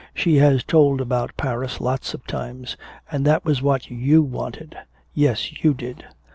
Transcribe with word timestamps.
"She 0.15 0.37
has 0.37 0.63
told 0.63 0.99
about 0.99 1.37
Paris 1.37 1.79
lots 1.79 2.15
of 2.15 2.25
times 2.25 2.75
and 3.11 3.23
that 3.25 3.45
was 3.45 3.61
what 3.61 3.91
you 3.91 4.23
wanted. 4.23 4.75
Yes, 5.13 5.63
you 5.63 5.75
did. 5.75 6.05